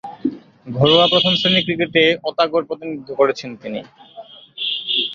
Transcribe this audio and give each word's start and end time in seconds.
ঘরোয়া 0.67 1.05
প্রথম-শ্রেণীর 1.07 1.65
ক্রিকেটে 1.65 2.03
ওতাগোর 2.23 2.63
প্রতিনিধিত্ব 2.69 3.11
করেছেন 3.15 3.49
তিনি। 3.61 3.79